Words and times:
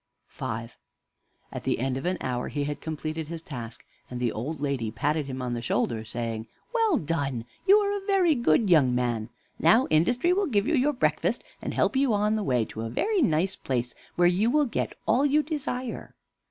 V 0.29 0.45
At 1.51 1.61
the 1.61 1.77
end 1.77 1.95
of 1.95 2.07
an 2.07 2.17
hour 2.21 2.47
he 2.47 2.63
had 2.63 2.81
completed 2.81 3.27
his 3.27 3.43
task, 3.43 3.85
and 4.09 4.19
the 4.19 4.31
old 4.31 4.59
lady 4.59 4.89
patted 4.89 5.27
him 5.27 5.43
on 5.43 5.53
the 5.53 5.61
shoulder, 5.61 6.03
saying, 6.03 6.47
"Well 6.73 6.97
done; 6.97 7.45
you 7.67 7.77
are 7.77 7.91
a 7.95 8.05
very 8.07 8.33
good 8.33 8.67
young 8.67 8.95
man. 8.95 9.29
Now 9.59 9.85
Industry 9.91 10.33
will 10.33 10.47
give 10.47 10.67
you 10.67 10.73
your 10.73 10.93
breakfast, 10.93 11.43
and 11.61 11.75
help 11.75 11.95
you 11.95 12.15
on 12.15 12.35
the 12.35 12.41
way 12.41 12.65
to 12.65 12.81
a 12.81 12.89
very 12.89 13.21
nice 13.21 13.55
place, 13.55 13.93
where 14.15 14.27
you 14.27 14.49
will 14.49 14.65
get 14.65 14.97
all 15.05 15.23
you 15.23 15.43
desire." 15.43 16.15